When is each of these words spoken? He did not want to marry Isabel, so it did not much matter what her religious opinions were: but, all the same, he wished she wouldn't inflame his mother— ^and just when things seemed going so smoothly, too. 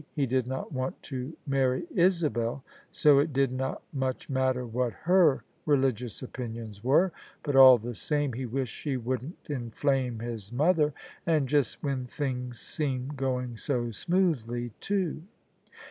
He 0.15 0.25
did 0.25 0.47
not 0.47 0.71
want 0.71 0.99
to 1.03 1.37
marry 1.45 1.85
Isabel, 1.93 2.63
so 2.89 3.19
it 3.19 3.31
did 3.33 3.51
not 3.51 3.83
much 3.93 4.31
matter 4.31 4.65
what 4.65 4.93
her 4.93 5.43
religious 5.67 6.23
opinions 6.23 6.83
were: 6.83 7.11
but, 7.43 7.55
all 7.55 7.77
the 7.77 7.93
same, 7.93 8.33
he 8.33 8.47
wished 8.47 8.73
she 8.73 8.97
wouldn't 8.97 9.37
inflame 9.47 10.17
his 10.17 10.51
mother— 10.51 10.91
^and 11.27 11.45
just 11.45 11.83
when 11.83 12.07
things 12.07 12.59
seemed 12.59 13.15
going 13.15 13.57
so 13.57 13.91
smoothly, 13.91 14.71
too. 14.79 15.21